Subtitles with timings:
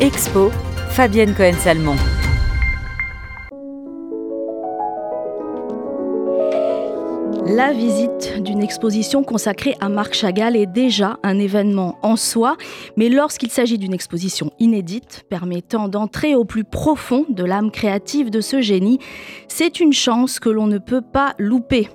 [0.00, 0.50] Expo,
[0.92, 1.94] Fabienne Cohen-Salmon.
[7.44, 12.56] La visite d'une exposition consacrée à Marc Chagall est déjà un événement en soi,
[12.96, 18.40] mais lorsqu'il s'agit d'une exposition inédite, permettant d'entrer au plus profond de l'âme créative de
[18.40, 19.00] ce génie,
[19.48, 21.90] c'est une chance que l'on ne peut pas louper.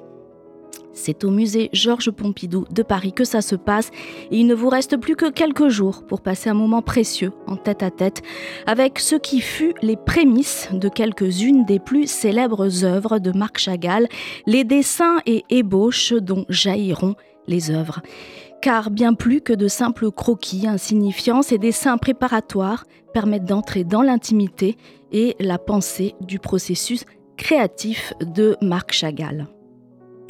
[0.95, 3.91] C'est au musée Georges Pompidou de Paris que ça se passe
[4.31, 7.57] et il ne vous reste plus que quelques jours pour passer un moment précieux en
[7.57, 8.23] tête à tête
[8.65, 14.07] avec ce qui fut les prémices de quelques-unes des plus célèbres œuvres de Marc Chagall,
[14.47, 17.15] les dessins et ébauches dont jailliront
[17.47, 18.01] les œuvres.
[18.61, 24.77] Car bien plus que de simples croquis insignifiants, ces dessins préparatoires permettent d'entrer dans l'intimité
[25.11, 27.05] et la pensée du processus
[27.37, 29.47] créatif de Marc Chagall.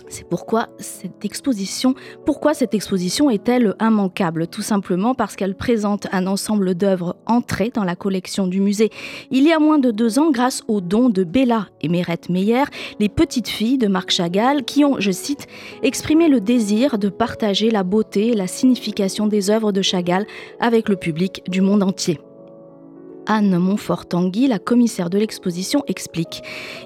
[0.07, 1.95] C'est pourquoi cette exposition,
[2.25, 4.47] pourquoi cette exposition est-elle immanquable?
[4.47, 8.91] Tout simplement parce qu'elle présente un ensemble d'œuvres entrées dans la collection du musée
[9.31, 12.63] il y a moins de deux ans grâce aux dons de Bella et Mérette Meyer,
[12.99, 15.47] les petites filles de Marc Chagall, qui ont, je cite,
[15.83, 20.25] exprimé le désir de partager la beauté et la signification des œuvres de Chagall
[20.59, 22.19] avec le public du monde entier.
[23.27, 26.41] Anne Montfort-Tanguy, la commissaire de l'exposition, explique.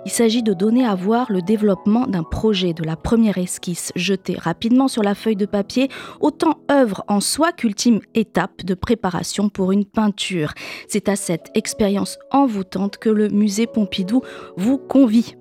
[0.06, 4.36] Il s'agit de donner à voir le développement d'un projet, de la première esquisse jetée
[4.38, 9.72] rapidement sur la feuille de papier, autant œuvre en soi qu'ultime étape de préparation pour
[9.72, 10.54] une peinture.
[10.88, 14.22] C'est à cette expérience envoûtante que le musée Pompidou
[14.58, 15.36] vous convie.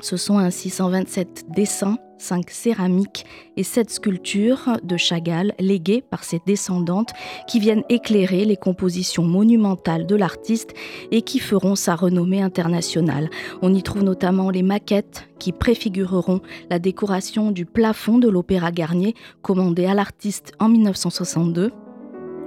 [0.00, 3.24] Ce sont ainsi 127 dessins, 5 céramiques
[3.56, 7.10] et 7 sculptures de Chagall léguées par ses descendantes
[7.48, 10.72] qui viennent éclairer les compositions monumentales de l'artiste
[11.10, 13.28] et qui feront sa renommée internationale.
[13.60, 19.14] On y trouve notamment les maquettes qui préfigureront la décoration du plafond de l'Opéra Garnier
[19.42, 21.72] commandé à l'artiste en 1962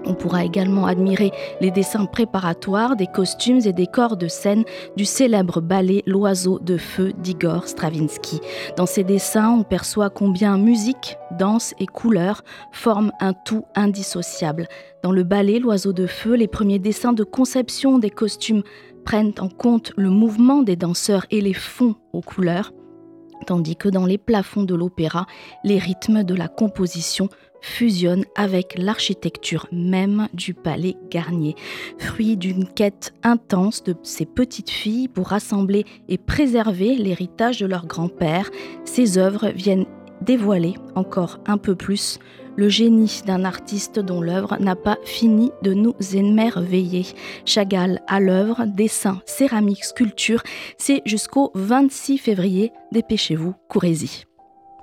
[0.06, 4.64] on pourra également admirer les dessins préparatoires des costumes et des corps de scène
[4.96, 8.40] du célèbre ballet L'oiseau de feu d'Igor Stravinsky.
[8.78, 14.68] Dans ces dessins, on perçoit combien musique, danse et couleurs forment un tout indissociable.
[15.04, 18.64] Dans le ballet L'oiseau de feu, les premiers dessins de conception des costumes
[19.06, 22.72] prennent en compte le mouvement des danseurs et les fonds aux couleurs,
[23.46, 25.26] tandis que dans les plafonds de l'opéra,
[25.64, 27.30] les rythmes de la composition
[27.62, 31.56] fusionne avec l'architecture même du palais Garnier,
[31.98, 37.86] fruit d'une quête intense de ces petites filles pour rassembler et préserver l'héritage de leur
[37.86, 38.50] grand-père.
[38.86, 39.86] Ces œuvres viennent
[40.22, 42.20] dévoiler encore un peu plus
[42.56, 47.06] le génie d'un artiste dont l'œuvre n'a pas fini de nous émerveiller.
[47.46, 50.44] Chagall à l'œuvre, dessin, céramique, sculpture,
[50.78, 52.72] c'est jusqu'au 26 février.
[52.92, 54.31] Dépêchez-vous, courez-y.